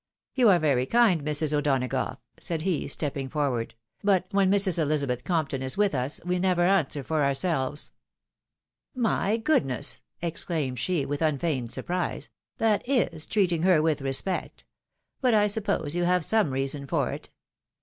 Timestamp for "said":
2.39-2.63